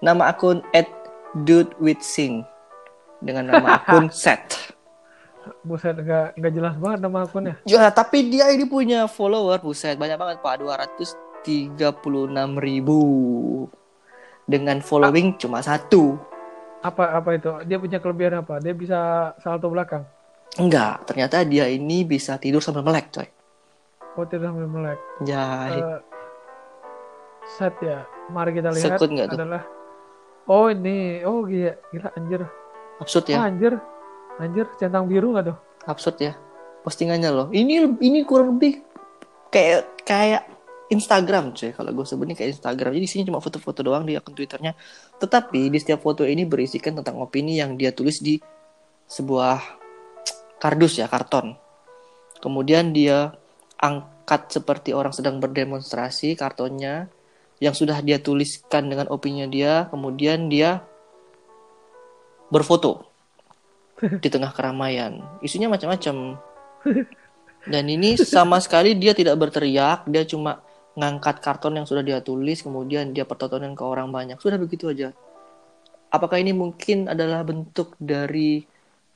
[0.00, 0.64] nama akun
[1.44, 2.42] @dudewithsing
[3.20, 4.72] dengan nama akun set.
[5.62, 7.56] Buset, nggak nggak jelas banget nama akunnya.
[7.64, 11.78] Ya tapi dia ini punya follower buset banyak banget pak 236
[12.58, 13.00] ribu
[14.48, 16.16] dengan following cuma satu.
[16.80, 17.50] Apa apa itu?
[17.66, 18.62] Dia punya kelebihan apa?
[18.62, 18.98] Dia bisa
[19.42, 20.06] salto belakang.
[20.56, 23.28] Enggak, ternyata dia ini bisa tidur sambil melek coy.
[24.18, 24.98] Oh tidak sambil melek.
[25.22, 25.98] Ya, Eh,
[27.58, 28.02] set ya.
[28.32, 29.38] Mari kita lihat Sekut nggak tuh?
[29.38, 29.62] adalah
[30.48, 32.40] Oh ini, oh gila, gila anjir.
[32.98, 33.72] absurd Ah, ya, anjir.
[34.38, 35.58] Anjir, centang biru nggak tuh?
[35.88, 36.36] absurd ya.
[36.84, 37.48] Postingannya loh.
[37.48, 38.84] Ini ini kurang lebih
[39.48, 40.42] kayak kayak
[40.92, 41.72] Instagram cuy.
[41.72, 42.92] Kalau gue sebutnya kayak Instagram.
[42.96, 44.76] Jadi isinya cuma foto-foto doang di akun Twitternya.
[45.16, 48.36] Tetapi di setiap foto ini berisikan tentang opini yang dia tulis di
[49.08, 49.58] sebuah
[50.60, 51.56] kardus ya, karton.
[52.38, 53.32] Kemudian dia
[53.80, 57.10] angkat seperti orang sedang berdemonstrasi kartonnya
[57.58, 60.86] yang sudah dia tuliskan dengan opininya dia, kemudian dia
[62.48, 63.07] berfoto
[64.22, 65.22] di tengah keramaian.
[65.42, 66.38] Isunya macam-macam.
[67.72, 70.62] Dan ini sama sekali dia tidak berteriak, dia cuma
[70.98, 74.38] ngangkat karton yang sudah dia tulis, kemudian dia pertontonan ke orang banyak.
[74.40, 75.12] Sudah begitu aja.
[76.08, 78.64] Apakah ini mungkin adalah bentuk dari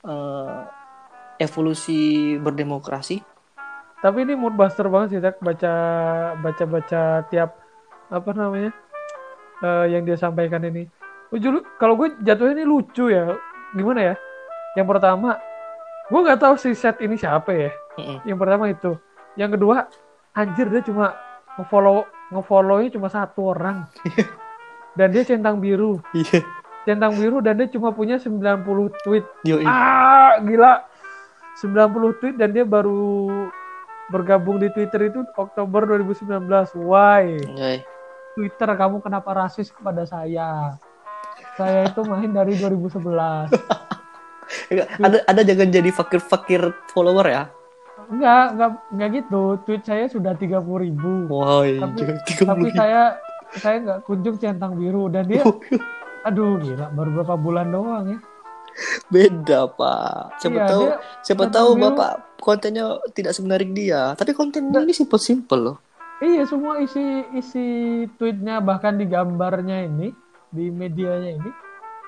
[0.05, 0.59] eh,
[1.41, 3.17] evolusi berdemokrasi?
[4.03, 5.73] Tapi ini mood buster banget sih, tak baca
[6.37, 7.49] baca baca tiap
[8.11, 8.69] apa namanya
[9.63, 10.85] eh, yang dia sampaikan ini.
[11.33, 13.33] Lu- kalau gue jatuhnya ini lucu ya.
[13.73, 14.15] Gimana ya?
[14.73, 15.37] Yang pertama,
[16.09, 17.71] gue nggak tahu si set ini siapa ya.
[17.97, 18.17] Mm-mm.
[18.25, 18.91] Yang pertama itu.
[19.37, 19.75] Yang kedua,
[20.33, 21.13] anjir dia cuma
[21.57, 23.85] ngefollow ngefollownya cuma satu orang.
[24.97, 26.01] dan dia centang biru.
[26.17, 26.41] Iya.
[26.83, 28.65] Centang biru dan dia cuma punya 90
[29.05, 29.25] tweet.
[29.45, 29.65] Yoi.
[29.65, 30.85] Ah, gila.
[31.61, 33.29] 90 tweet dan dia baru
[34.09, 36.49] bergabung di Twitter itu Oktober 2019.
[36.81, 37.37] Why?
[37.45, 37.77] Yoi.
[38.33, 40.73] Twitter kamu kenapa rasis kepada saya?
[41.53, 43.53] Saya itu main dari 2011.
[44.97, 47.43] Ada ada jangan jadi fakir-fakir follower ya.
[48.05, 49.43] Enggak, enggak, enggak gitu.
[49.63, 51.27] Tweet saya sudah 30 ribu.
[51.27, 52.75] Woi, Tapi- jangan 30 Tapi ribu.
[52.75, 53.01] saya
[53.53, 55.45] saya nggak kunjung centang biru dan dia
[56.23, 58.19] aduh gila baru berapa bulan doang ya.
[59.07, 60.39] beda pak.
[60.39, 61.83] Siapa Iya, tahu dia siapa tahu biru.
[61.87, 64.13] bapak kontennya tidak semenarik dia.
[64.13, 65.77] Tapi kontennya ini simple-simple loh.
[66.17, 67.65] Iya semua isi isi
[68.15, 70.09] tweetnya bahkan di gambarnya ini
[70.49, 71.51] di medianya ini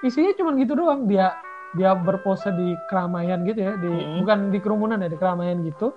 [0.02, 1.34] isinya cuma gitu doang dia
[1.76, 4.20] dia berpose di keramaian gitu ya di Hmm.
[4.20, 5.92] bukan di kerumunan ya di keramaian gitu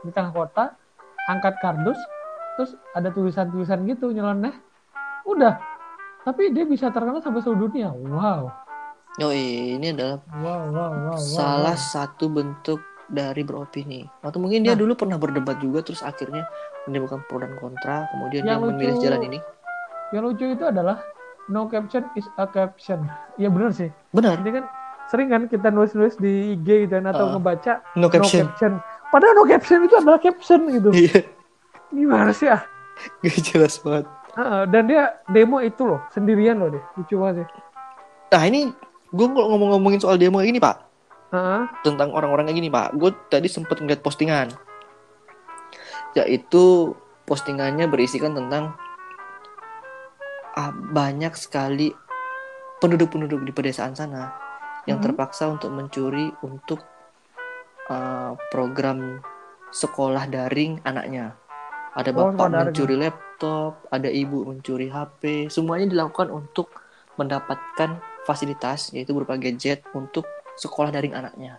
[0.00, 0.74] di tengah kota
[1.26, 1.98] angkat kardus
[2.54, 4.52] terus ada tulisan-tulisan gitu nyeleneh
[5.22, 5.56] udah
[6.20, 8.50] tapi dia bisa terkenal sampai seluruh dunia wow
[9.16, 11.88] Yoi, ini adalah wow wow wow, wow salah wow.
[11.88, 14.06] satu bentuk dari beropini.
[14.20, 14.78] Atau mungkin dia Nah.
[14.78, 16.46] dulu pernah berdebat juga terus akhirnya
[16.86, 19.38] menimbulkan pro dan kontra, kemudian dia Yang memilih lucu- jalan ini.
[20.10, 21.02] yang lucu itu adalah
[21.46, 23.02] no caption is a caption
[23.34, 24.64] ya bener sih Benar, Jadi kan
[25.10, 27.30] sering kan kita nulis-nulis di IG gitu kan, atau Ah.
[27.34, 28.46] ngebaca no no caption.
[28.48, 28.72] caption.
[29.10, 30.90] Padahal no caption itu adalah caption gitu.
[30.94, 31.26] Iya,
[31.90, 32.62] Gimana sih ah?
[33.20, 34.06] gak jelas banget.
[34.32, 36.82] Ah, dan dia demo itu loh, sendirian loh dia.
[36.94, 37.60] Lucu banget sih.
[38.30, 38.70] Nah ini
[39.10, 40.86] gue kalau ngomong-ngomongin soal demo ini pak,
[41.30, 44.50] Ah, tentang orang-orang kayak gini pak, gue tadi sempet ngeliat postingan,
[46.14, 46.94] yaitu
[47.24, 48.74] postingannya berisikan tentang
[50.52, 51.94] ah, banyak sekali
[52.78, 54.30] penduduk-penduduk di pedesaan sana
[54.90, 56.82] yang terpaksa untuk mencuri untuk
[57.86, 59.22] ah, program
[59.70, 61.38] sekolah daring anaknya.
[61.92, 62.54] Ada Oh, bapak daring.
[62.66, 66.70] mencuri laptop, ada ibu mencuri HP, semuanya dilakukan untuk
[67.14, 70.24] mendapatkan fasilitas yaitu berupa gadget untuk
[70.54, 71.58] sekolah daring anaknya.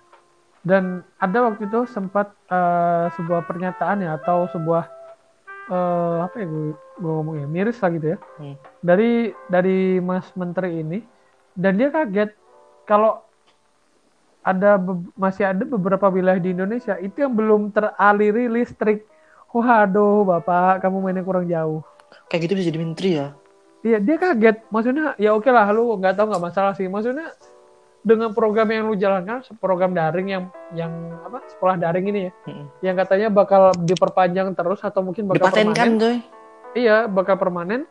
[0.62, 4.86] dan ada waktu itu sempat eh, sebuah pernyataan ya atau sebuah
[5.68, 6.66] eh, apa ya gue,
[6.96, 8.56] gue ngomongnya miris lah gitu ya Hmm.
[8.80, 9.12] dari
[9.48, 11.02] dari Mas Menteri ini
[11.52, 12.38] dan dia kaget
[12.92, 13.24] kalau
[14.44, 14.76] ada
[15.16, 19.08] masih ada beberapa wilayah di Indonesia itu yang belum teraliri listrik.
[19.52, 21.84] Waduh, Bapak, kamu mainnya kurang jauh.
[22.28, 23.28] Kayak gitu bisa jadi menteri ya.
[23.84, 24.58] Iya, dia kaget.
[24.72, 26.88] Maksudnya, ya oke lah, lu nggak tahu nggak masalah sih.
[26.88, 27.32] Maksudnya
[28.02, 30.90] dengan program yang lu jalankan, program daring yang yang
[31.22, 32.66] apa sekolah daring ini ya, Mm-mm.
[32.82, 36.02] yang katanya bakal diperpanjang terus atau mungkin bakal Dipatenkan permanen.
[36.02, 36.18] coy.
[36.74, 37.82] Iya, bakal permanen.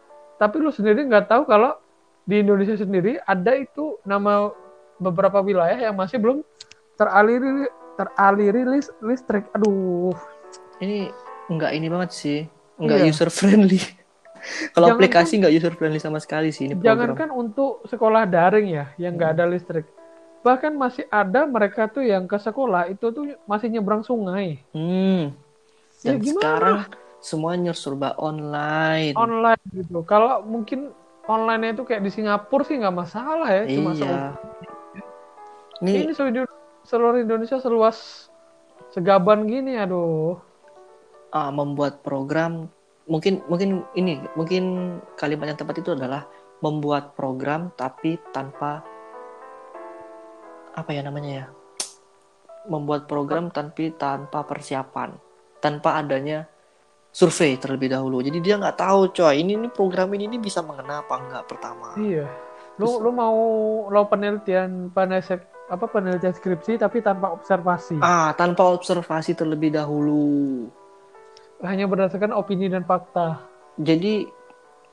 [0.40, 1.76] Tapi lu sendiri nggak tahu kalau
[2.24, 4.48] di Indonesia sendiri ada itu nama
[5.00, 6.44] beberapa wilayah yang masih belum
[6.94, 9.48] teraliri teraliri lis- listrik.
[9.50, 10.12] Aduh,
[10.78, 11.12] Ini
[11.46, 12.38] enggak ini banget sih.
[12.76, 13.10] Enggak Iya.
[13.10, 13.80] user friendly.
[14.72, 16.88] Kalau aplikasi enggak user friendly sama sekali sih ini program.
[17.12, 19.84] jangankan untuk sekolah daring ya, yang nggak ada listrik.
[20.40, 25.36] Bahkan masih ada mereka tuh yang ke sekolah itu tuh masih nyebrang sungai Hmm.
[26.00, 26.40] Ya, Dan gimana?
[26.40, 26.78] sekarang
[27.20, 29.12] semuanya serba online.
[29.12, 30.00] online gitu.
[30.02, 30.88] Kalau mungkin
[31.26, 34.00] online itu kayak di Singapura sih nggak masalah ya, cuma iya.
[34.00, 34.32] se-
[35.80, 36.46] Ini ini seluruh
[36.84, 38.28] seluruh Indonesia seluas
[38.92, 40.36] segaban gini, aduh.
[41.30, 42.66] ah, membuat program
[43.06, 46.26] mungkin mungkin ini mungkin kalimat yang tepat itu adalah
[46.62, 48.82] membuat program tapi tanpa
[50.74, 51.46] apa ya namanya ya
[52.70, 55.14] membuat program tapi tanpa persiapan
[55.58, 56.46] tanpa adanya
[57.10, 61.02] survei terlebih dahulu jadi dia nggak tahu coy ini, ini program ini, ini bisa mengena
[61.02, 62.30] apa enggak pertama Iya.
[62.78, 63.38] Lu Terus- lu mau
[63.90, 68.02] lo penelitian penelitian apa penelitian skripsi tapi tanpa observasi.
[68.02, 70.66] ah tanpa observasi terlebih dahulu
[71.62, 73.44] Hanya berdasarkan opini dan fakta.
[73.76, 74.24] Jadi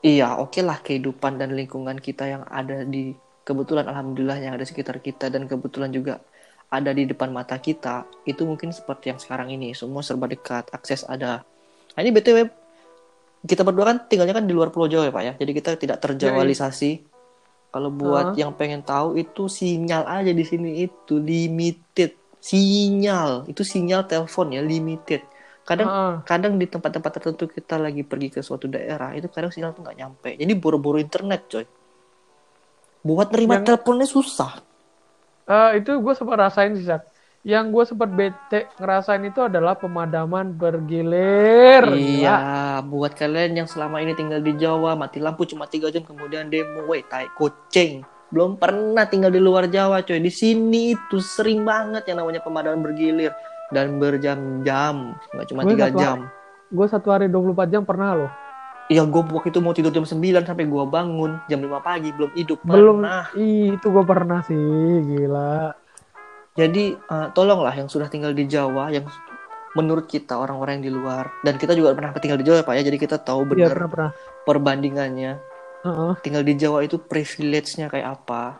[0.04, 3.16] iya oke lah kehidupan dan lingkungan kita yang ada di
[3.48, 6.20] kebetulan alhamdulillah yang ada di sekitar kita dan kebetulan juga
[6.68, 11.08] ada di depan mata kita itu mungkin seperti yang sekarang ini semua serba dekat akses
[11.08, 11.48] ada.
[11.96, 12.52] Nah, ini btw
[13.48, 15.98] kita berdua kan tinggalnya kan di luar Pulau Jawa ya pak ya jadi kita tidak
[16.04, 17.17] terjawalisasi.
[17.68, 18.36] Kalau buat Ah.
[18.36, 20.82] yang pengen tahu itu sinyal aja di sini.
[20.82, 22.16] Itu limited.
[22.40, 23.46] Sinyal.
[23.46, 25.22] Itu sinyal telepon ya limited.
[25.68, 26.14] Kadang Heeh.
[26.24, 29.98] kadang di tempat-tempat tertentu kita lagi pergi ke suatu daerah itu kadang sinyal tuh nggak
[30.00, 30.30] nyampe.
[30.32, 31.68] Jadi buru-buru internet coy.
[33.04, 34.52] Buat nerima Yang- teleponnya susah.
[35.48, 36.88] Eh, itu gue sempat rasain sih.
[37.48, 41.80] Yang gue sempat bete ngerasain itu adalah pemadaman bergilir.
[41.96, 42.36] iya
[42.84, 42.92] Gila.
[42.92, 46.84] buat kalian yang selama ini tinggal di Jawa mati lampu cuma tiga jam kemudian demo
[46.84, 48.04] woi tai kucing
[48.36, 52.84] belum pernah tinggal di luar Jawa coy di sini itu sering banget yang namanya pemadaman
[52.84, 53.32] bergilir
[53.72, 56.28] dan berjam-jam nggak cuma tiga jam
[56.68, 58.32] Gue satu hari 24 jam pernah loh.
[58.92, 62.32] Iya, gue waktu itu mau tidur jam 9 sampai gue bangun jam 5 pagi belum
[62.36, 63.00] hidup Belum.
[63.00, 63.24] pernah.
[63.40, 64.60] Ih, itu gue pernah sih.
[65.08, 65.87] Gila.
[66.58, 69.06] Jadi eh, tolonglah yang sudah tinggal di Jawa yang
[69.78, 72.76] menurut kita orang-orang yang di luar dan kita juga pernah tinggal di Jawa ya, Pak
[72.82, 72.84] ya.
[72.90, 74.12] Jadi kita tahu Iya, benar pernah pernah.
[74.44, 75.32] perbandingannya.
[75.86, 76.12] Heeh.
[76.26, 78.58] Tinggal di Jawa itu privilege-nya kayak apa.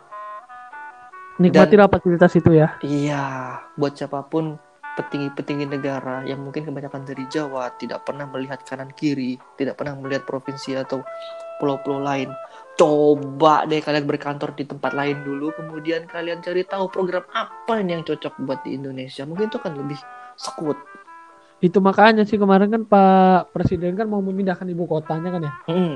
[1.38, 2.78] Nikmatilah fasilitas itu ya.
[2.82, 3.24] Iya,
[3.78, 4.58] buat siapa pun
[4.98, 10.26] petinggi-petinggi negara yang mungkin kebanyakan dari Jawa tidak pernah melihat kanan kiri, tidak pernah melihat
[10.26, 11.06] provinsi atau
[11.58, 12.30] pulau-pulau lain.
[12.78, 18.06] Coba deh kalian berkantor di tempat lain dulu, kemudian kalian cari tahu program apa yang
[18.06, 19.26] cocok buat di Indonesia.
[19.26, 19.98] Mungkin itu kan lebih
[20.38, 20.78] sekut.
[21.58, 25.52] Itu makanya sih kemarin kan Pak Presiden kan mau memindahkan ibu kotanya kan ya.
[25.66, 25.94] Hmm,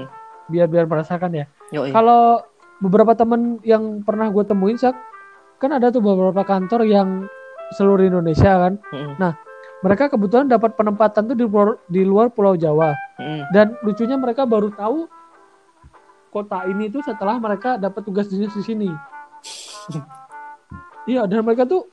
[0.51, 1.46] Biar biar merasakan ya.
[1.70, 2.42] Kalau
[2.83, 4.98] beberapa temen yang pernah gue temuin sak
[5.62, 7.31] kan ada tuh beberapa kantor yang
[7.79, 8.83] seluruh Indonesia kan.
[8.90, 9.33] Mm-mm,
[9.87, 12.90] Mereka kebetulan dapat penempatan tuh di luar, di luar Pulau Jawa.
[13.22, 13.55] mm-mm.
[13.55, 15.07] Dan lucunya mereka baru tahu
[16.33, 18.88] kota ini tuh setelah mereka dapat tugas dinas di sini.
[21.05, 21.85] Iya, dan mereka tuh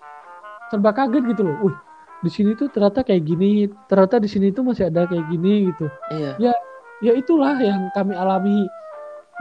[0.71, 1.58] serba kaget gitu loh.
[1.67, 1.75] Wih,
[2.23, 5.91] di sini tuh ternyata kayak gini, ternyata di sini tuh masih ada kayak gini gitu.
[6.15, 6.56] Iya.
[7.04, 8.63] Ya itulah yang kami alami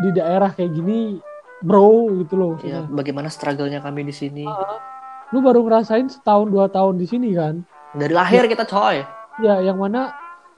[0.02, 1.22] di daerah kayak gini,
[1.62, 2.54] bro gitu loh.
[2.64, 4.46] Iya, bagaimana struggle-nya kami di sini.
[5.30, 7.62] Lu baru ngerasain setahun dua tahun di sini kan?
[7.94, 9.04] Dari lahir kita coy.
[9.44, 10.10] Ya, yang mana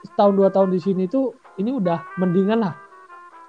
[0.06, 2.78] setahun dua tahun di sini tuh ini udah mendingan lah.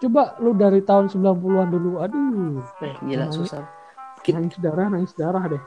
[0.01, 3.37] Coba lu dari tahun 90-an dulu, aduh, Eh, gila Nangis.
[3.37, 3.61] susah.
[4.19, 5.61] Ki- nangis darah, nangis darah deh.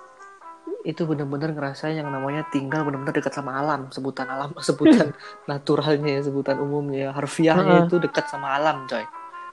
[0.83, 3.89] itu bener-bener ngerasain yang namanya tinggal bener-bener dekat sama alam.
[3.89, 5.17] Sebutan alam sebutan
[5.49, 7.09] naturalnya ya sebutan umumnya.
[7.11, 9.01] Harfiahnya itu dekat sama alam coy.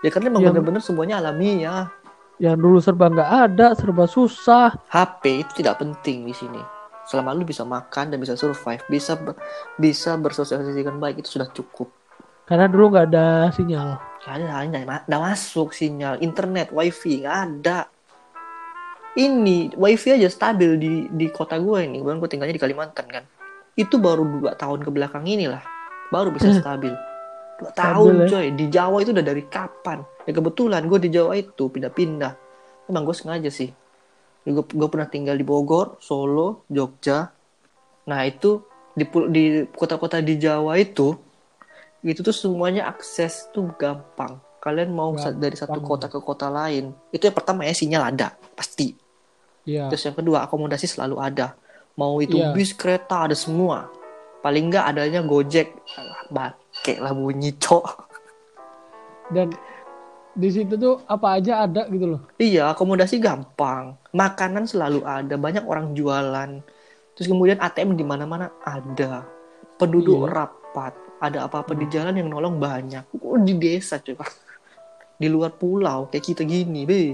[0.02, 1.88] Ya karena emang Yang- bener-bener semuanya alami ya.
[2.36, 4.76] Yang dulu serba nggak ada, serba susah.
[4.88, 6.60] HP itu tidak penting di sini.
[7.06, 9.16] Selama lu bisa makan dan bisa survive bisa
[9.78, 11.92] bisa bersosialisasikan baik itu sudah cukup
[12.52, 13.96] Karena dulu nggak ada sinyal.
[14.28, 16.20] Gak ada, nggak ma- nggak masuk sinyal.
[16.20, 17.88] Internet wifi nggak ada.
[19.16, 22.04] Ini wifi aja stabil di di kota gue ini.
[22.04, 23.24] Gue tinggalnya di Kalimantan kan.
[23.80, 25.64] Itu baru dua tahun ke belakang ini lah.
[26.12, 26.92] Baru bisa stabil.
[27.56, 28.36] Dua tahun ya.
[28.36, 28.48] coy.
[28.52, 30.04] Di Jawa itu udah dari kapan?
[30.28, 32.36] Ya kebetulan gue di Jawa itu pindah-pindah.
[32.92, 33.72] Emang gue sengaja sih.
[34.44, 37.32] Gue gue pernah tinggal di Bogor Solo Jogja.
[38.12, 38.60] Nah itu
[38.92, 41.31] di di kota-kota di Jawa itu
[42.04, 45.88] itu tuh semuanya akses tuh gampang kalian mau sa- dari satu Gampang.
[45.88, 48.94] kota ke kota lain itu yang pertama ya sinyal ada pasti
[49.62, 49.88] Iya.
[49.88, 51.54] terus yang kedua akomodasi selalu ada
[51.94, 52.50] mau itu Iya.
[52.52, 53.90] bis kereta ada semua
[54.40, 55.78] paling nggak adanya gojek
[56.28, 58.10] bangke lah bunyi cok
[59.30, 59.48] Dan
[60.32, 62.22] di situ tuh apa aja ada gitu loh.
[62.36, 66.64] iya akomodasi gampang makanan selalu ada banyak orang jualan
[67.14, 69.28] terus kemudian ATM di mana-mana ada
[69.76, 70.32] penduduk Iya.
[70.32, 74.26] rapat ada apa-apa di jalan yang nolong banyak oh, di desa coba
[75.22, 77.14] di luar pulau kayak kita gini be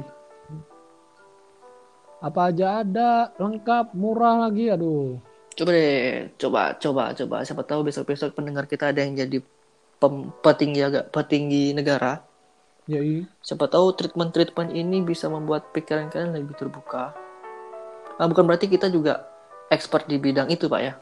[2.17, 4.73] Apa aja ada, lengkap, murah lagi.
[4.73, 5.21] Aduh.
[5.53, 7.37] Coba deh, coba, coba, coba.
[7.45, 9.37] Siapa tahu besok-besok pendengar kita ada yang jadi
[10.01, 12.25] pem- petinggi agak petinggi negara.
[12.89, 17.13] Jadi Siapa tahu treatment-treatment ini bisa membuat pikiran kalian lebih terbuka.
[18.17, 19.29] Nah, bukan berarti kita juga
[19.69, 20.97] expert di bidang itu, Pak ya.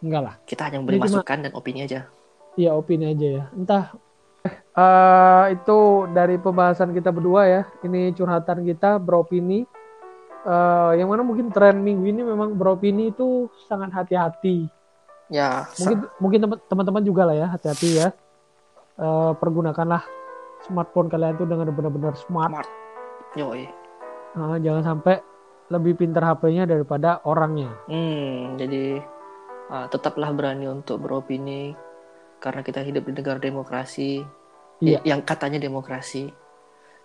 [0.00, 0.34] enggak lah.
[0.48, 2.08] Kita hanya memberi masukan dan opini aja.
[2.56, 3.44] Iya opini aja ya.
[3.52, 3.84] Entah.
[4.76, 5.78] Eh itu
[6.12, 7.62] dari pembahasan kita berdua ya.
[7.80, 9.64] Ini curhatan kita beropini.
[10.42, 14.68] Eh yang mana mungkin tren minggu ini memang beropini itu sangat hati-hati.
[15.26, 18.08] Ya, Mungkin mungkin teman- teman-teman juga lah ya hati-hati ya.
[18.96, 20.02] Eh pergunakanlah
[20.64, 22.50] smartphone kalian itu dengan benar-benar smart.
[22.52, 22.68] smart.
[23.36, 23.66] Yoi.
[24.36, 25.20] Eh, jangan sampai
[25.66, 27.74] lebih pintar HP-nya daripada orangnya.
[27.90, 29.02] Hmm, jadi
[29.66, 31.74] ah, tetaplah berani untuk beropini
[32.38, 34.24] karena kita hidup di negara demokrasi.
[34.82, 35.00] Iya.
[35.04, 36.28] Yang katanya demokrasi.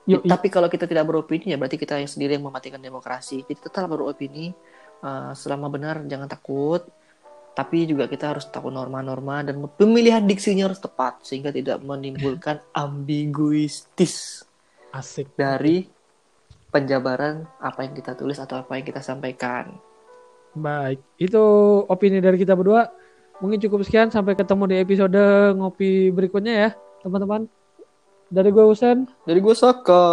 [0.10, 3.46] Yuk, Tapi kalau kita tidak beropini ya berarti kita yang sendiri yang mematikan demokrasi.
[3.46, 4.50] Jadi tetap beropini
[5.06, 6.84] uh, selama benar jangan takut.
[7.52, 14.48] Tapi juga kita harus tahu norma-norma dan pemilihan diksinya harus tepat sehingga tidak menimbulkan ambiguitis
[14.96, 15.36] asik.
[15.36, 15.84] dari
[16.72, 19.68] penjabaran apa yang kita tulis atau apa yang kita sampaikan.
[20.56, 21.44] Baik, itu
[21.88, 22.88] opini dari kita berdua.
[23.42, 25.22] Mungkin cukup sekian sampai ketemu di episode
[25.58, 26.70] ngopi berikutnya ya
[27.04, 27.50] teman-teman.
[28.32, 30.08] Dari gue Usen Dari gue Saka.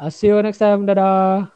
[0.00, 0.88] I'll see you next time.
[0.88, 1.51] Dadah